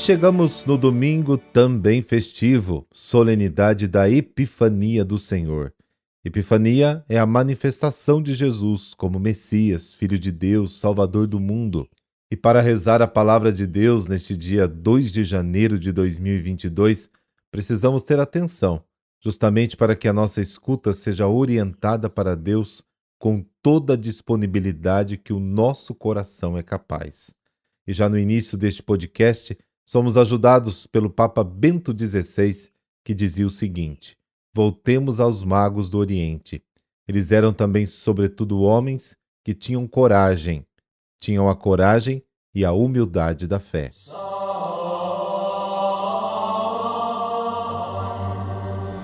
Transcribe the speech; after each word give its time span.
chegamos 0.00 0.64
no 0.64 0.78
domingo 0.78 1.36
também 1.36 2.00
festivo, 2.00 2.86
solenidade 2.90 3.86
da 3.86 4.08
Epifania 4.08 5.04
do 5.04 5.18
Senhor. 5.18 5.74
Epifania 6.24 7.04
é 7.06 7.18
a 7.18 7.26
manifestação 7.26 8.22
de 8.22 8.34
Jesus 8.34 8.94
como 8.94 9.20
Messias, 9.20 9.92
Filho 9.92 10.18
de 10.18 10.32
Deus, 10.32 10.80
Salvador 10.80 11.26
do 11.26 11.38
mundo. 11.38 11.86
E 12.30 12.36
para 12.36 12.62
rezar 12.62 13.02
a 13.02 13.06
palavra 13.06 13.52
de 13.52 13.66
Deus 13.66 14.08
neste 14.08 14.34
dia 14.34 14.66
2 14.66 15.12
de 15.12 15.22
janeiro 15.22 15.78
de 15.78 15.92
2022, 15.92 17.10
precisamos 17.50 18.02
ter 18.02 18.18
atenção, 18.18 18.82
justamente 19.22 19.76
para 19.76 19.94
que 19.94 20.08
a 20.08 20.14
nossa 20.14 20.40
escuta 20.40 20.94
seja 20.94 21.28
orientada 21.28 22.08
para 22.08 22.34
Deus 22.34 22.82
com 23.18 23.44
toda 23.62 23.92
a 23.92 23.98
disponibilidade 23.98 25.18
que 25.18 25.32
o 25.32 25.38
nosso 25.38 25.94
coração 25.94 26.56
é 26.56 26.62
capaz. 26.62 27.34
E 27.86 27.92
já 27.92 28.08
no 28.08 28.18
início 28.18 28.56
deste 28.56 28.82
podcast, 28.82 29.56
somos 29.90 30.16
ajudados 30.16 30.86
pelo 30.86 31.10
Papa 31.10 31.42
Bento 31.42 31.92
XVI, 31.92 32.70
que 33.04 33.12
dizia 33.12 33.44
o 33.44 33.50
seguinte: 33.50 34.16
Voltemos 34.54 35.18
aos 35.18 35.42
magos 35.42 35.90
do 35.90 35.98
Oriente. 35.98 36.62
Eles 37.08 37.32
eram 37.32 37.52
também, 37.52 37.86
sobretudo, 37.86 38.62
homens 38.62 39.16
que 39.44 39.52
tinham 39.52 39.88
coragem, 39.88 40.64
tinham 41.18 41.48
a 41.48 41.56
coragem 41.56 42.22
e 42.54 42.64
a 42.64 42.70
humildade 42.70 43.48
da 43.48 43.58
fé. 43.58 43.90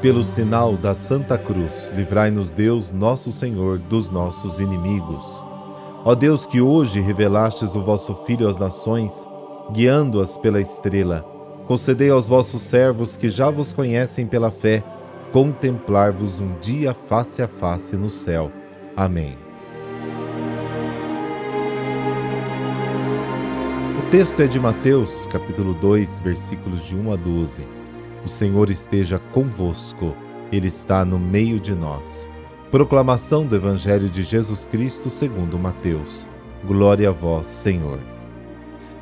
Pelo 0.00 0.22
sinal 0.22 0.76
da 0.76 0.94
Santa 0.94 1.36
Cruz, 1.36 1.90
livrai-nos 1.96 2.52
Deus, 2.52 2.92
nosso 2.92 3.32
Senhor, 3.32 3.80
dos 3.80 4.08
nossos 4.08 4.60
inimigos. 4.60 5.42
Ó 6.04 6.14
Deus, 6.14 6.46
que 6.46 6.60
hoje 6.60 7.00
revelastes 7.00 7.74
o 7.74 7.82
vosso 7.82 8.14
Filho 8.24 8.48
às 8.48 8.56
nações, 8.56 9.26
guiando-as 9.72 10.36
pela 10.36 10.60
estrela, 10.60 11.22
concedei 11.66 12.10
aos 12.10 12.26
vossos 12.26 12.62
servos 12.62 13.16
que 13.16 13.28
já 13.28 13.50
vos 13.50 13.72
conhecem 13.72 14.26
pela 14.26 14.50
fé, 14.50 14.82
contemplar-vos 15.32 16.40
um 16.40 16.54
dia 16.60 16.94
face 16.94 17.42
a 17.42 17.48
face 17.48 17.96
no 17.96 18.08
céu. 18.08 18.50
Amém. 18.96 19.36
O 23.98 24.10
texto 24.10 24.40
é 24.40 24.46
de 24.46 24.60
Mateus, 24.60 25.26
capítulo 25.26 25.74
2, 25.74 26.20
versículos 26.20 26.84
de 26.84 26.94
1 26.96 27.12
a 27.12 27.16
12. 27.16 27.66
O 28.24 28.28
Senhor 28.28 28.70
esteja 28.70 29.18
convosco, 29.32 30.14
Ele 30.52 30.68
está 30.68 31.04
no 31.04 31.18
meio 31.18 31.58
de 31.58 31.74
nós. 31.74 32.28
Proclamação 32.70 33.44
do 33.44 33.56
Evangelho 33.56 34.08
de 34.08 34.22
Jesus 34.22 34.64
Cristo 34.64 35.10
segundo 35.10 35.58
Mateus. 35.58 36.28
Glória 36.64 37.08
a 37.08 37.12
vós, 37.12 37.46
Senhor. 37.46 38.15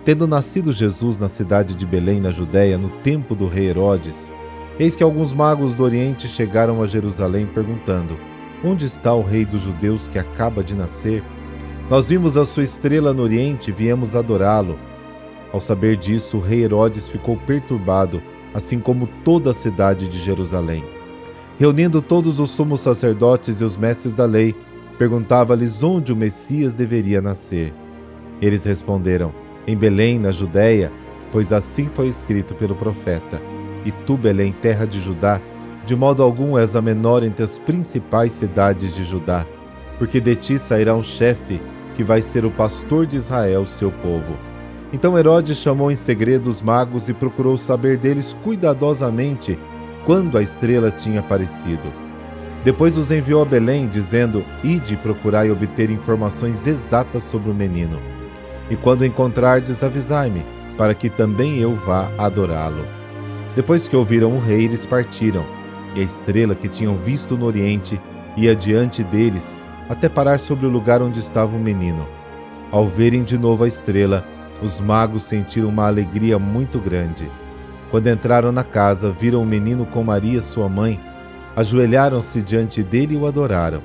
Tendo 0.04 0.26
nascido 0.26 0.70
Jesus 0.70 1.18
na 1.18 1.30
cidade 1.30 1.74
de 1.74 1.86
Belém, 1.86 2.20
na 2.20 2.30
Judéia, 2.30 2.76
no 2.76 2.90
tempo 2.90 3.34
do 3.34 3.48
rei 3.48 3.68
Herodes, 3.70 4.30
eis 4.78 4.94
que 4.94 5.02
alguns 5.02 5.32
magos 5.32 5.74
do 5.74 5.82
Oriente 5.82 6.28
chegaram 6.28 6.82
a 6.82 6.86
Jerusalém 6.86 7.46
perguntando: 7.46 8.18
Onde 8.62 8.84
está 8.84 9.14
o 9.14 9.22
rei 9.22 9.46
dos 9.46 9.62
judeus 9.62 10.06
que 10.06 10.18
acaba 10.18 10.62
de 10.62 10.74
nascer? 10.74 11.24
Nós 11.88 12.06
vimos 12.06 12.36
a 12.36 12.44
sua 12.44 12.64
estrela 12.64 13.14
no 13.14 13.22
Oriente 13.22 13.70
e 13.70 13.72
viemos 13.72 14.14
adorá-lo. 14.14 14.78
Ao 15.50 15.60
saber 15.60 15.96
disso, 15.96 16.36
o 16.36 16.40
rei 16.40 16.64
Herodes 16.64 17.08
ficou 17.08 17.38
perturbado, 17.38 18.22
assim 18.52 18.78
como 18.78 19.06
toda 19.06 19.50
a 19.50 19.54
cidade 19.54 20.06
de 20.06 20.18
Jerusalém. 20.18 20.84
Reunindo 21.58 22.02
todos 22.02 22.38
os 22.40 22.50
sumos 22.50 22.82
sacerdotes 22.82 23.62
e 23.62 23.64
os 23.64 23.74
mestres 23.74 24.12
da 24.12 24.26
lei, 24.26 24.54
perguntava-lhes 24.98 25.82
onde 25.82 26.12
o 26.12 26.16
Messias 26.16 26.74
deveria 26.74 27.22
nascer. 27.22 27.72
Eles 28.42 28.64
responderam: 28.64 29.43
em 29.66 29.76
Belém, 29.76 30.18
na 30.18 30.30
Judéia, 30.30 30.92
pois 31.32 31.52
assim 31.52 31.88
foi 31.92 32.08
escrito 32.08 32.54
pelo 32.54 32.74
profeta: 32.74 33.40
E 33.84 33.90
tu, 33.90 34.16
Belém, 34.16 34.52
terra 34.52 34.86
de 34.86 35.00
Judá, 35.00 35.40
de 35.84 35.96
modo 35.96 36.22
algum 36.22 36.56
és 36.56 36.76
a 36.76 36.82
menor 36.82 37.22
entre 37.22 37.44
as 37.44 37.58
principais 37.58 38.32
cidades 38.32 38.94
de 38.94 39.04
Judá, 39.04 39.46
porque 39.98 40.20
de 40.20 40.36
ti 40.36 40.58
sairá 40.58 40.94
um 40.94 41.02
chefe 41.02 41.60
que 41.96 42.04
vai 42.04 42.22
ser 42.22 42.44
o 42.44 42.50
pastor 42.50 43.06
de 43.06 43.16
Israel, 43.16 43.64
seu 43.66 43.90
povo. 43.90 44.36
Então 44.92 45.18
Herodes 45.18 45.58
chamou 45.58 45.90
em 45.90 45.96
segredo 45.96 46.48
os 46.48 46.62
magos 46.62 47.08
e 47.08 47.12
procurou 47.12 47.56
saber 47.56 47.96
deles 47.96 48.36
cuidadosamente 48.42 49.58
quando 50.04 50.38
a 50.38 50.42
estrela 50.42 50.90
tinha 50.90 51.20
aparecido. 51.20 51.92
Depois 52.62 52.96
os 52.96 53.10
enviou 53.10 53.42
a 53.42 53.44
Belém, 53.44 53.88
dizendo: 53.88 54.44
Ide 54.62 54.96
procurai 54.96 55.50
obter 55.50 55.90
informações 55.90 56.66
exatas 56.66 57.24
sobre 57.24 57.50
o 57.50 57.54
menino 57.54 58.13
e 58.70 58.76
quando 58.76 59.04
encontrardes, 59.04 59.82
avisai-me, 59.82 60.44
para 60.76 60.94
que 60.94 61.08
também 61.08 61.58
eu 61.58 61.74
vá 61.74 62.10
adorá-lo. 62.18 62.86
Depois 63.54 63.86
que 63.86 63.96
ouviram 63.96 64.36
o 64.36 64.40
rei, 64.40 64.64
eles 64.64 64.86
partiram, 64.86 65.44
e 65.94 66.00
a 66.00 66.02
estrela 66.02 66.54
que 66.54 66.68
tinham 66.68 66.96
visto 66.96 67.36
no 67.36 67.46
oriente 67.46 68.00
ia 68.36 68.56
diante 68.56 69.04
deles, 69.04 69.60
até 69.88 70.08
parar 70.08 70.40
sobre 70.40 70.66
o 70.66 70.70
lugar 70.70 71.02
onde 71.02 71.20
estava 71.20 71.54
o 71.54 71.60
menino. 71.60 72.06
Ao 72.72 72.86
verem 72.86 73.22
de 73.22 73.38
novo 73.38 73.64
a 73.64 73.68
estrela, 73.68 74.26
os 74.62 74.80
magos 74.80 75.24
sentiram 75.24 75.68
uma 75.68 75.86
alegria 75.86 76.38
muito 76.38 76.80
grande. 76.80 77.30
Quando 77.90 78.08
entraram 78.08 78.50
na 78.50 78.64
casa, 78.64 79.12
viram 79.12 79.42
o 79.42 79.46
menino 79.46 79.86
com 79.86 80.02
Maria, 80.02 80.42
sua 80.42 80.68
mãe, 80.68 80.98
ajoelharam-se 81.54 82.42
diante 82.42 82.82
dele 82.82 83.14
e 83.14 83.18
o 83.18 83.26
adoraram. 83.26 83.82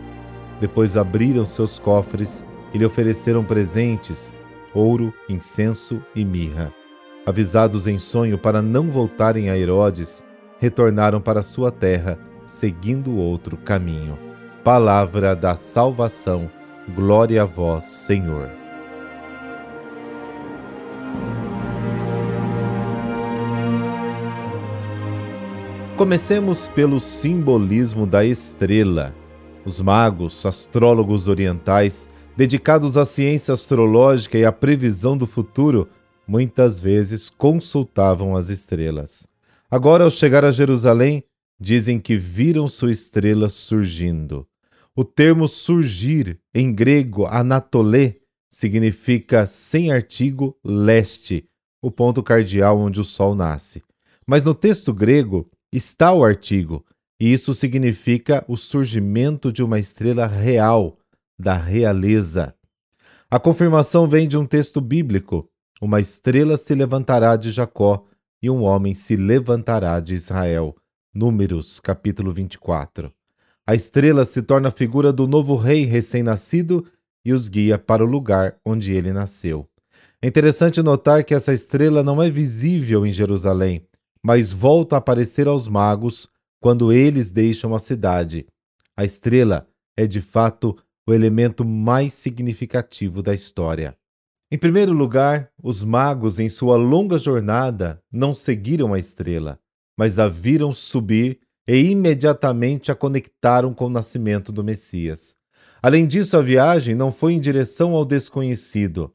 Depois 0.60 0.98
abriram 0.98 1.46
seus 1.46 1.78
cofres 1.78 2.44
e 2.74 2.78
lhe 2.78 2.86
ofereceram 2.86 3.44
presentes 3.44 4.34
ouro, 4.74 5.14
incenso 5.28 6.02
e 6.16 6.26
mirra. 6.26 6.74
Avisados 7.26 7.88
em 7.88 8.00
sonho 8.00 8.38
para 8.38 8.62
não 8.62 8.90
voltarem 8.90 9.50
a 9.50 9.58
Herodes, 9.58 10.24
retornaram 10.60 11.22
para 11.22 11.44
sua 11.44 11.72
terra, 11.72 12.18
seguindo 12.44 13.16
outro 13.16 13.56
caminho. 13.56 14.18
Palavra 14.64 15.36
da 15.36 15.56
salvação, 15.56 16.50
glória 16.96 17.44
a 17.44 17.46
vós, 17.46 17.84
Senhor. 17.84 18.50
Comecemos 25.96 26.68
pelo 26.70 27.00
simbolismo 27.00 28.08
da 28.08 28.26
estrela. 28.26 29.14
Os 29.66 29.80
magos, 29.80 30.46
astrólogos 30.46 31.28
orientais, 31.28 32.09
dedicados 32.40 32.96
à 32.96 33.06
ciência 33.06 33.54
astrológica 33.54 34.38
e 34.38 34.46
à 34.46 34.52
previsão 34.54 35.18
do 35.18 35.28
futuro, 35.28 35.90
muitas 36.26 36.80
vezes 36.80 37.30
consultavam 37.30 38.34
as 38.34 38.48
estrelas. 38.48 39.28
Agora, 39.70 40.06
ao 40.06 40.10
chegar 40.10 40.46
a 40.46 40.52
Jerusalém, 40.54 41.22
dizem 41.60 42.00
que 42.00 42.16
viram 42.16 42.70
sua 42.70 42.94
estrela 42.94 43.50
surgindo. 43.50 44.48
O 44.96 45.04
termo 45.04 45.50
surgir, 45.50 46.40
em 46.56 46.74
grego 46.74 47.26
anatolê, 47.26 48.22
significa 48.50 49.46
sem 49.46 49.92
artigo 49.92 50.58
leste, 50.64 51.44
o 51.82 51.92
ponto 51.92 52.24
cardial 52.24 52.80
onde 52.80 53.02
o 53.02 53.04
sol 53.04 53.36
nasce. 53.36 53.82
Mas 54.26 54.46
no 54.46 54.56
texto 54.56 54.94
grego 54.94 55.46
está 55.74 56.14
o 56.14 56.24
artigo, 56.24 56.86
e 57.20 57.34
isso 57.34 57.54
significa 57.54 58.46
o 58.48 58.56
surgimento 58.56 59.52
de 59.52 59.62
uma 59.62 59.78
estrela 59.78 60.26
real, 60.26 60.99
da 61.40 61.56
realeza. 61.56 62.54
A 63.32 63.40
confirmação 63.40 64.08
vem 64.08 64.28
de 64.28 64.38
um 64.38 64.46
texto 64.46 64.82
bíblico: 64.82 65.50
Uma 65.82 66.02
estrela 66.02 66.58
se 66.58 66.76
levantará 66.76 67.38
de 67.38 67.52
Jacó 67.52 68.06
e 68.42 68.50
um 68.50 68.64
homem 68.64 68.94
se 68.94 69.16
levantará 69.16 70.00
de 70.00 70.16
Israel. 70.16 70.76
Números, 71.14 71.80
capítulo 71.80 72.34
24. 72.34 73.12
A 73.66 73.76
estrela 73.76 74.26
se 74.26 74.42
torna 74.42 74.68
a 74.70 74.72
figura 74.72 75.14
do 75.14 75.28
novo 75.28 75.56
rei 75.56 75.86
recém-nascido 75.86 76.86
e 77.24 77.32
os 77.32 77.48
guia 77.48 77.78
para 77.78 78.04
o 78.04 78.08
lugar 78.08 78.58
onde 78.66 78.94
ele 78.94 79.12
nasceu. 79.12 79.68
É 80.22 80.28
interessante 80.28 80.82
notar 80.82 81.24
que 81.24 81.34
essa 81.34 81.54
estrela 81.54 82.04
não 82.04 82.22
é 82.22 82.30
visível 82.30 83.06
em 83.06 83.12
Jerusalém, 83.12 83.86
mas 84.24 84.52
volta 84.52 84.96
a 84.96 85.00
aparecer 85.00 85.48
aos 85.48 85.68
magos 85.68 86.28
quando 86.60 86.92
eles 86.92 87.32
deixam 87.32 87.74
a 87.74 87.80
cidade. 87.80 88.46
A 88.98 89.06
estrela 89.06 89.68
é 89.96 90.06
de 90.06 90.20
fato 90.20 90.76
o 91.10 91.14
elemento 91.14 91.66
mais 91.66 92.14
significativo 92.14 93.24
da 93.24 93.34
história. 93.34 93.98
Em 94.52 94.60
primeiro 94.60 94.94
lugar, 94.94 95.52
os 95.62 95.84
magos, 95.84 96.38
em 96.38 96.50
sua 96.50 96.78
longa 96.78 97.18
jornada, 97.18 98.00
não 98.12 98.36
seguiram 98.36 98.94
a 98.94 99.00
estrela, 99.00 99.60
mas 99.98 100.20
a 100.20 100.28
viram 100.28 100.72
subir 100.72 101.40
e 101.68 101.78
imediatamente 101.78 102.92
a 102.92 102.96
conectaram 102.96 103.74
com 103.74 103.86
o 103.86 103.90
nascimento 103.90 104.52
do 104.52 104.64
Messias. 104.64 105.36
Além 105.82 106.06
disso, 106.06 106.38
a 106.38 106.44
viagem 106.44 106.94
não 106.94 107.12
foi 107.12 107.34
em 107.34 107.40
direção 107.40 107.96
ao 107.96 108.06
desconhecido, 108.06 109.12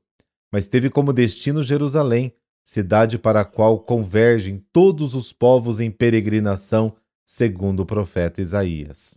mas 0.53 0.67
teve 0.67 0.91
como 0.91 1.13
destino 1.13 1.63
Jerusalém, 1.63 2.33
cidade 2.65 3.19
para 3.19 3.43
a 3.43 3.45
qual 3.45 3.79
convergem 3.79 4.65
todos 4.73 5.15
os 5.15 5.33
povos 5.33 5.79
em 5.79 5.93
peregrinação, 5.93 6.97
segundo 7.25 7.81
o 7.81 7.87
profeta 7.87 8.43
Isaías. 8.43 9.17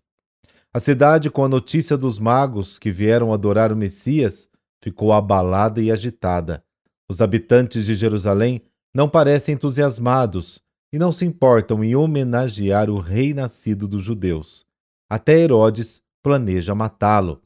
A 0.78 0.80
cidade, 0.80 1.32
com 1.32 1.44
a 1.44 1.50
notícia 1.50 1.98
dos 1.98 2.20
magos 2.20 2.78
que 2.78 2.92
vieram 2.92 3.34
adorar 3.34 3.74
o 3.74 3.76
Messias, 3.76 4.48
ficou 4.80 5.12
abalada 5.12 5.82
e 5.82 5.90
agitada. 5.90 6.64
Os 7.10 7.20
habitantes 7.20 7.84
de 7.84 7.96
Jerusalém 7.96 8.62
não 8.94 9.10
parecem 9.10 9.56
entusiasmados 9.56 10.62
e 10.94 11.00
não 11.00 11.12
se 11.12 11.26
importam 11.26 11.84
em 11.84 11.96
homenagear 11.96 12.92
o 12.92 13.00
rei 13.00 13.34
nascido 13.34 13.88
dos 13.88 14.04
judeus. 14.04 14.68
Até 15.10 15.40
Herodes 15.40 16.00
planeja 16.22 16.76
matá-lo. 16.76 17.42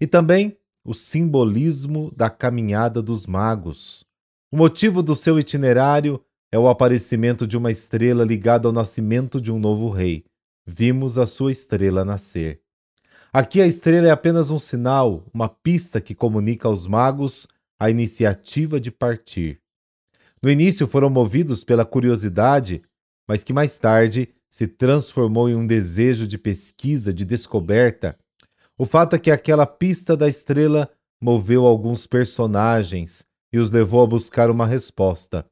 E 0.00 0.06
também 0.06 0.56
o 0.84 0.94
simbolismo 0.94 2.12
da 2.14 2.30
caminhada 2.30 3.02
dos 3.02 3.26
magos. 3.26 4.04
O 4.52 4.56
motivo 4.56 5.02
do 5.02 5.16
seu 5.16 5.36
itinerário 5.36 6.22
é 6.52 6.58
o 6.60 6.68
aparecimento 6.68 7.44
de 7.44 7.56
uma 7.56 7.72
estrela 7.72 8.22
ligada 8.22 8.68
ao 8.68 8.72
nascimento 8.72 9.40
de 9.40 9.50
um 9.50 9.58
novo 9.58 9.90
rei. 9.90 10.24
Vimos 10.66 11.16
a 11.16 11.26
sua 11.26 11.52
estrela 11.52 12.04
nascer. 12.04 12.60
Aqui 13.32 13.60
a 13.60 13.66
estrela 13.66 14.08
é 14.08 14.10
apenas 14.10 14.50
um 14.50 14.58
sinal, 14.58 15.24
uma 15.32 15.48
pista 15.48 16.00
que 16.00 16.14
comunica 16.14 16.66
aos 16.66 16.86
magos 16.88 17.46
a 17.78 17.88
iniciativa 17.88 18.80
de 18.80 18.90
partir. 18.90 19.60
No 20.42 20.50
início 20.50 20.86
foram 20.86 21.08
movidos 21.08 21.62
pela 21.62 21.84
curiosidade, 21.84 22.82
mas 23.28 23.44
que 23.44 23.52
mais 23.52 23.78
tarde 23.78 24.28
se 24.48 24.66
transformou 24.66 25.48
em 25.48 25.54
um 25.54 25.66
desejo 25.66 26.26
de 26.26 26.36
pesquisa, 26.36 27.14
de 27.14 27.24
descoberta. 27.24 28.18
O 28.76 28.84
fato 28.84 29.14
é 29.14 29.18
que 29.18 29.30
aquela 29.30 29.66
pista 29.66 30.16
da 30.16 30.28
estrela 30.28 30.90
moveu 31.20 31.64
alguns 31.64 32.06
personagens 32.06 33.24
e 33.52 33.58
os 33.58 33.70
levou 33.70 34.02
a 34.02 34.06
buscar 34.06 34.50
uma 34.50 34.66
resposta. 34.66 35.46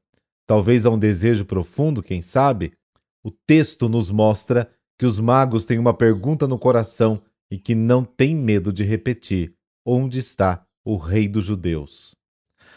Talvez 0.47 0.85
a 0.85 0.91
um 0.91 0.99
desejo 0.99 1.45
profundo, 1.45 2.03
quem 2.03 2.21
sabe? 2.21 2.73
O 3.23 3.31
texto 3.31 3.89
nos 3.89 4.11
mostra 4.11 4.71
que 4.99 5.07
os 5.07 5.19
magos 5.19 5.65
têm 5.65 5.79
uma 5.79 5.95
pergunta 5.95 6.47
no 6.47 6.59
coração 6.59 7.21
e 7.51 7.59
que 7.59 7.75
não 7.75 8.05
têm 8.05 8.35
medo 8.35 8.73
de 8.73 8.83
repetir: 8.83 9.55
onde 9.85 10.19
está 10.19 10.65
o 10.85 10.97
rei 10.97 11.29
dos 11.29 11.45
judeus? 11.45 12.15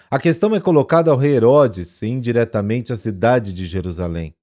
A 0.09 0.19
questão 0.19 0.55
é 0.55 0.59
colocada 0.59 1.11
ao 1.11 1.17
rei 1.17 1.35
Herodes 1.35 2.01
e 2.01 2.07
indiretamente 2.07 2.93
à 2.93 2.95
cidade 2.95 3.51
de 3.51 3.65
Jerusalém. 3.65 4.33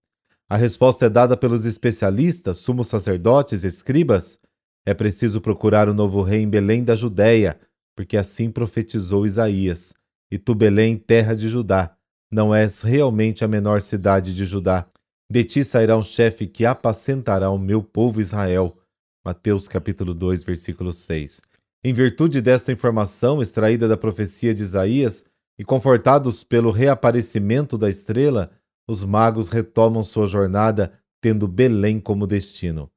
A 0.49 0.57
resposta 0.57 1.07
é 1.07 1.09
dada 1.09 1.37
pelos 1.37 1.65
especialistas, 1.65 2.59
sumos 2.59 2.89
sacerdotes 2.89 3.65
e 3.65 3.67
escribas. 3.67 4.39
É 4.85 4.93
preciso 4.93 5.41
procurar 5.41 5.89
o 5.89 5.95
novo 5.95 6.21
rei 6.21 6.43
em 6.43 6.51
Belém 6.51 6.85
da 6.85 6.95
Judéia, 6.95 7.59
porque 7.97 8.17
assim 8.17 8.51
profetizou 8.51 9.25
Isaías. 9.25 9.95
E 10.31 10.37
tu, 10.37 10.55
Belém, 10.55 10.99
terra 10.99 11.35
de 11.35 11.49
Judá, 11.49 11.97
não 12.31 12.55
és 12.55 12.83
realmente 12.83 13.43
a 13.43 13.49
menor 13.49 13.81
cidade 13.81 14.35
de 14.35 14.45
Judá. 14.45 14.87
De 15.31 15.45
ti 15.45 15.65
sairá 15.65 15.97
um 15.97 16.03
chefe 16.03 16.47
que 16.47 16.67
apacentará 16.67 17.51
o 17.51 17.59
meu 17.59 17.83
povo 17.83 18.21
Israel. 18.21 18.77
Mateus 19.25 19.67
capítulo 19.67 20.13
2, 20.13 20.43
versículo 20.43 20.93
6. 20.93 21.41
Em 21.83 21.93
virtude 21.93 22.41
desta 22.41 22.73
informação 22.73 23.43
extraída 23.43 23.89
da 23.89 23.97
profecia 23.97 24.55
de 24.55 24.63
Isaías, 24.63 25.25
e 25.59 25.65
confortados 25.65 26.43
pelo 26.43 26.71
reaparecimento 26.71 27.79
da 27.79 27.89
estrela, 27.89 28.51
os 28.89 29.05
magos 29.05 29.49
retomam 29.49 30.03
sua 30.03 30.27
jornada 30.27 30.93
tendo 31.21 31.49
Belém 31.49 32.01
como 32.01 32.27
destino. 32.27 32.91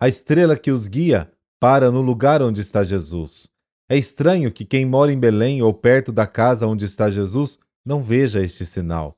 A 0.00 0.08
estrela 0.08 0.56
que 0.56 0.70
os 0.70 0.86
guia 0.86 1.32
para 1.60 1.90
no 1.90 2.02
lugar 2.02 2.42
onde 2.42 2.60
está 2.60 2.84
Jesus. 2.84 3.48
É 3.88 3.96
estranho 3.96 4.52
que 4.52 4.64
quem 4.64 4.84
mora 4.84 5.12
em 5.12 5.18
Belém 5.18 5.62
ou 5.62 5.72
perto 5.72 6.12
da 6.12 6.26
casa 6.26 6.66
onde 6.66 6.84
está 6.84 7.10
Jesus 7.10 7.58
não 7.84 8.02
veja 8.02 8.42
este 8.42 8.64
sinal. 8.66 9.16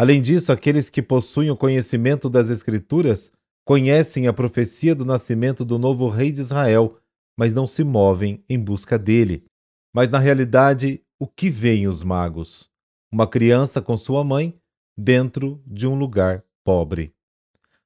Além 0.00 0.22
disso, 0.22 0.50
aqueles 0.50 0.88
que 0.88 1.02
possuem 1.02 1.50
o 1.50 1.56
conhecimento 1.56 2.30
das 2.30 2.48
Escrituras 2.48 3.30
conhecem 3.66 4.26
a 4.26 4.32
profecia 4.32 4.94
do 4.94 5.04
nascimento 5.04 5.62
do 5.62 5.78
novo 5.78 6.08
rei 6.08 6.32
de 6.32 6.40
Israel, 6.40 6.96
mas 7.38 7.52
não 7.52 7.66
se 7.66 7.84
movem 7.84 8.42
em 8.48 8.58
busca 8.58 8.98
dele. 8.98 9.44
Mas 9.94 10.08
na 10.08 10.18
realidade, 10.18 11.02
o 11.18 11.26
que 11.26 11.50
veem 11.50 11.86
os 11.86 12.02
magos? 12.02 12.70
Uma 13.12 13.26
criança 13.26 13.82
com 13.82 13.94
sua 13.94 14.24
mãe 14.24 14.58
dentro 14.96 15.62
de 15.66 15.86
um 15.86 15.94
lugar 15.94 16.42
pobre. 16.64 17.12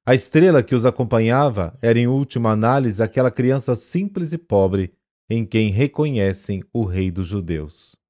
A 0.05 0.15
estrela 0.15 0.63
que 0.63 0.73
os 0.73 0.85
acompanhava 0.85 1.77
era, 1.81 1.99
em 1.99 2.07
última 2.07 2.49
análise, 2.49 3.03
aquela 3.03 3.29
criança 3.29 3.75
simples 3.75 4.31
e 4.31 4.37
pobre 4.37 4.93
em 5.29 5.45
quem 5.45 5.69
reconhecem 5.69 6.63
o 6.71 6.85
Rei 6.85 7.11
dos 7.11 7.27
Judeus. 7.27 8.04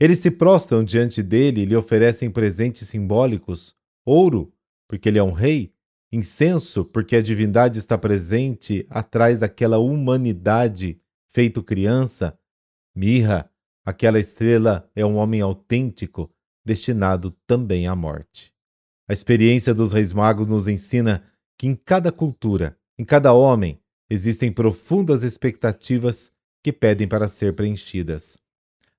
Eles 0.00 0.18
se 0.18 0.30
prostram 0.30 0.82
diante 0.82 1.22
dele 1.22 1.60
e 1.60 1.64
lhe 1.66 1.76
oferecem 1.76 2.30
presentes 2.30 2.88
simbólicos: 2.88 3.76
ouro, 4.04 4.52
porque 4.88 5.08
ele 5.08 5.18
é 5.18 5.22
um 5.22 5.32
rei, 5.32 5.72
incenso, 6.10 6.84
porque 6.84 7.14
a 7.14 7.22
divindade 7.22 7.78
está 7.78 7.96
presente 7.96 8.86
atrás 8.90 9.38
daquela 9.38 9.78
humanidade 9.78 11.00
feito 11.28 11.62
criança, 11.62 12.36
mirra, 12.96 13.50
Aquela 13.84 14.20
estrela 14.20 14.88
é 14.94 15.04
um 15.04 15.16
homem 15.16 15.40
autêntico, 15.40 16.30
destinado 16.64 17.32
também 17.46 17.86
à 17.86 17.96
morte. 17.96 18.52
A 19.08 19.12
experiência 19.12 19.74
dos 19.74 19.92
Reis 19.92 20.12
Magos 20.12 20.46
nos 20.46 20.68
ensina 20.68 21.24
que 21.58 21.66
em 21.66 21.74
cada 21.74 22.12
cultura, 22.12 22.78
em 22.98 23.04
cada 23.04 23.32
homem, 23.32 23.80
existem 24.08 24.52
profundas 24.52 25.22
expectativas 25.22 26.30
que 26.62 26.72
pedem 26.72 27.08
para 27.08 27.26
ser 27.26 27.54
preenchidas. 27.54 28.38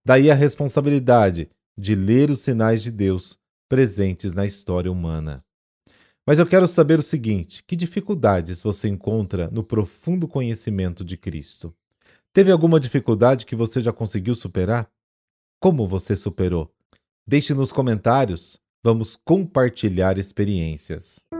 Daí 0.05 0.31
a 0.31 0.35
responsabilidade 0.35 1.49
de 1.77 1.95
ler 1.95 2.29
os 2.29 2.41
sinais 2.41 2.81
de 2.81 2.91
Deus 2.91 3.37
presentes 3.69 4.33
na 4.33 4.45
história 4.45 4.91
humana. 4.91 5.43
Mas 6.25 6.39
eu 6.39 6.45
quero 6.45 6.67
saber 6.67 6.99
o 6.99 7.03
seguinte: 7.03 7.63
que 7.63 7.75
dificuldades 7.75 8.61
você 8.61 8.87
encontra 8.87 9.49
no 9.51 9.63
profundo 9.63 10.27
conhecimento 10.27 11.03
de 11.03 11.17
Cristo? 11.17 11.73
Teve 12.33 12.51
alguma 12.51 12.79
dificuldade 12.79 13.45
que 13.45 13.55
você 13.55 13.81
já 13.81 13.91
conseguiu 13.91 14.35
superar? 14.35 14.89
Como 15.59 15.87
você 15.87 16.15
superou? 16.15 16.71
Deixe 17.27 17.53
nos 17.53 17.71
comentários. 17.71 18.59
Vamos 18.83 19.15
compartilhar 19.15 20.17
experiências. 20.17 21.30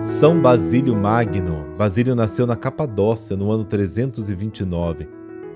São 0.00 0.40
Basílio 0.40 0.96
Magno. 0.96 1.76
Basílio 1.76 2.14
nasceu 2.14 2.46
na 2.46 2.56
Capadócia 2.56 3.36
no 3.36 3.52
ano 3.52 3.66
329. 3.66 5.06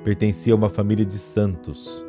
Pertencia 0.04 0.52
a 0.52 0.56
uma 0.56 0.68
família 0.68 1.04
de 1.04 1.18
santos. 1.18 2.04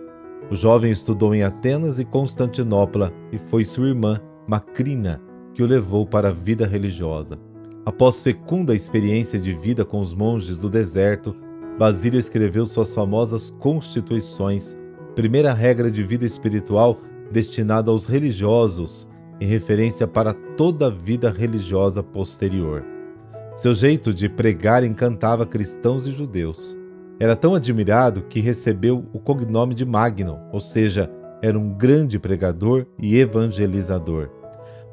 O 0.51 0.55
jovem 0.55 0.91
estudou 0.91 1.33
em 1.33 1.43
Atenas 1.43 1.97
e 1.97 2.03
Constantinopla 2.03 3.13
e 3.31 3.37
foi 3.37 3.63
sua 3.63 3.87
irmã, 3.87 4.19
Macrina, 4.45 5.21
que 5.53 5.63
o 5.63 5.65
levou 5.65 6.05
para 6.05 6.27
a 6.27 6.33
vida 6.33 6.67
religiosa. 6.67 7.39
Após 7.85 8.21
fecunda 8.21 8.75
experiência 8.75 9.39
de 9.39 9.53
vida 9.53 9.85
com 9.85 10.01
os 10.01 10.13
monges 10.13 10.57
do 10.57 10.69
deserto, 10.69 11.33
Basílio 11.79 12.19
escreveu 12.19 12.65
suas 12.65 12.93
famosas 12.93 13.49
Constituições, 13.49 14.75
primeira 15.15 15.53
regra 15.53 15.89
de 15.89 16.03
vida 16.03 16.25
espiritual 16.25 16.99
destinada 17.31 17.91
aos 17.91 18.05
religiosos, 18.05 19.07
em 19.39 19.45
referência 19.45 20.05
para 20.05 20.33
toda 20.57 20.87
a 20.87 20.89
vida 20.89 21.29
religiosa 21.29 22.01
posterior. 22.01 22.83
Seu 23.55 23.73
jeito 23.73 24.13
de 24.13 24.27
pregar 24.27 24.83
encantava 24.83 25.45
cristãos 25.45 26.05
e 26.05 26.11
judeus. 26.11 26.77
Era 27.19 27.35
tão 27.35 27.55
admirado 27.55 28.23
que 28.23 28.39
recebeu 28.39 29.05
o 29.13 29.19
cognome 29.19 29.73
de 29.73 29.85
Magno, 29.85 30.39
ou 30.51 30.59
seja, 30.59 31.09
era 31.41 31.57
um 31.57 31.69
grande 31.69 32.19
pregador 32.19 32.85
e 33.01 33.17
evangelizador. 33.17 34.29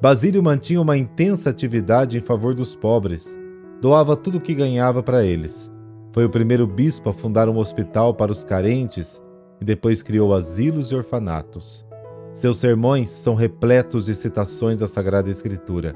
Basílio 0.01 0.43
mantinha 0.43 0.81
uma 0.81 0.97
intensa 0.97 1.51
atividade 1.51 2.19
em 2.19 2.21
favor 2.21 2.55
dos 2.55 2.77
pobres. 2.77 3.39
Doava 3.81 4.17
tudo 4.17 4.39
o 4.39 4.41
que 4.41 4.55
ganhava 4.55 5.03
para 5.03 5.25
eles. 5.25 5.71
Foi 6.13 6.25
o 6.25 6.31
primeiro 6.31 6.67
bispo 6.67 7.11
a 7.11 7.15
fundar 7.15 7.49
um 7.49 7.59
hospital 7.59 8.15
para 8.15 8.31
os 8.31 8.45
carentes 8.45 9.23
e 9.61 9.65
depois 9.65 10.03
criou 10.03 10.35
asilos 10.35 10.91
e 10.91 10.95
orfanatos. 10.95 11.85
Seus 12.33 12.59
sermões 12.59 13.11
são 13.11 13.35
repletos 13.35 14.07
de 14.07 14.15
citações 14.15 14.79
da 14.79 14.89
Sagrada 14.89 15.29
Escritura. 15.29 15.95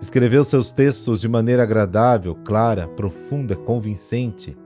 Escreveu 0.00 0.42
seus 0.42 0.72
textos 0.72 1.20
de 1.20 1.28
maneira 1.28 1.62
agradável, 1.62 2.34
clara, 2.34 2.88
profunda, 2.88 3.54
convincente. 3.54 4.56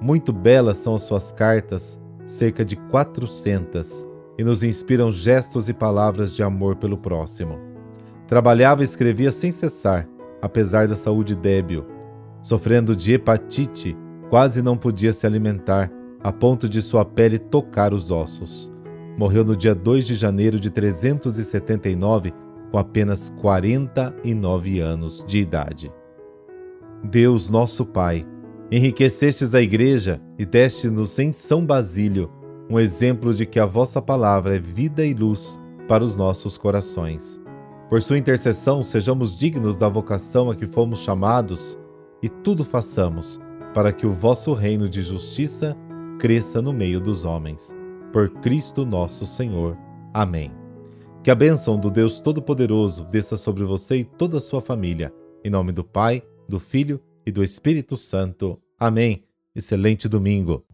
Muito 0.00 0.32
belas 0.32 0.78
são 0.78 0.96
as 0.96 1.02
suas 1.02 1.30
cartas, 1.30 2.00
cerca 2.26 2.64
de 2.64 2.74
400, 2.74 4.06
e 4.36 4.42
nos 4.42 4.64
inspiram 4.64 5.10
gestos 5.12 5.68
e 5.68 5.72
palavras 5.72 6.32
de 6.32 6.42
amor 6.42 6.76
pelo 6.76 6.98
próximo. 6.98 7.58
Trabalhava 8.26 8.82
e 8.82 8.84
escrevia 8.84 9.30
sem 9.30 9.52
cessar, 9.52 10.08
apesar 10.42 10.88
da 10.88 10.96
saúde 10.96 11.36
débil. 11.36 11.86
Sofrendo 12.42 12.96
de 12.96 13.12
hepatite, 13.12 13.96
quase 14.28 14.62
não 14.62 14.76
podia 14.76 15.12
se 15.12 15.26
alimentar, 15.26 15.92
a 16.22 16.32
ponto 16.32 16.68
de 16.68 16.82
sua 16.82 17.04
pele 17.04 17.38
tocar 17.38 17.94
os 17.94 18.10
ossos. 18.10 18.70
Morreu 19.16 19.44
no 19.44 19.56
dia 19.56 19.74
2 19.74 20.06
de 20.06 20.14
janeiro 20.14 20.58
de 20.58 20.70
379, 20.70 22.32
com 22.70 22.78
apenas 22.78 23.30
49 23.40 24.80
anos 24.80 25.24
de 25.26 25.38
idade. 25.38 25.92
Deus, 27.02 27.50
nosso 27.50 27.84
Pai, 27.84 28.26
enriquecestes 28.70 29.54
a 29.54 29.60
Igreja 29.60 30.20
e 30.38 30.44
deste-nos 30.44 31.18
em 31.18 31.32
São 31.32 31.64
Basílio 31.64 32.30
um 32.70 32.78
exemplo 32.78 33.34
de 33.34 33.44
que 33.44 33.58
a 33.58 33.66
vossa 33.66 34.00
palavra 34.00 34.54
é 34.54 34.60
vida 34.60 35.04
e 35.04 35.12
luz 35.12 35.58
para 35.88 36.04
os 36.04 36.16
nossos 36.16 36.56
corações. 36.56 37.40
Por 37.88 38.00
sua 38.00 38.16
intercessão, 38.16 38.84
sejamos 38.84 39.36
dignos 39.36 39.76
da 39.76 39.88
vocação 39.88 40.48
a 40.48 40.54
que 40.54 40.66
fomos 40.66 41.00
chamados 41.00 41.76
e 42.22 42.28
tudo 42.28 42.64
façamos 42.64 43.40
para 43.74 43.92
que 43.92 44.06
o 44.06 44.12
vosso 44.12 44.52
reino 44.52 44.88
de 44.88 45.02
justiça 45.02 45.76
cresça 46.20 46.62
no 46.62 46.72
meio 46.72 47.00
dos 47.00 47.24
homens. 47.24 47.74
Por 48.12 48.30
Cristo 48.40 48.84
nosso 48.84 49.26
Senhor. 49.26 49.76
Amém. 50.12 50.52
Que 51.22 51.30
a 51.30 51.34
bênção 51.34 51.78
do 51.78 51.90
Deus 51.90 52.20
Todo-Poderoso 52.20 53.04
desça 53.04 53.36
sobre 53.36 53.64
você 53.64 53.98
e 53.98 54.04
toda 54.04 54.38
a 54.38 54.40
sua 54.40 54.60
família. 54.60 55.12
Em 55.44 55.50
nome 55.50 55.72
do 55.72 55.84
Pai, 55.84 56.22
do 56.48 56.58
Filho 56.58 57.00
e 57.26 57.30
do 57.30 57.44
Espírito 57.44 57.96
Santo. 57.96 58.60
Amém. 58.78 59.24
Excelente 59.54 60.08
domingo. 60.08 60.64